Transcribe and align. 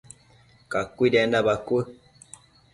cacuidanenda 0.71 1.45
bacuë 1.47 1.83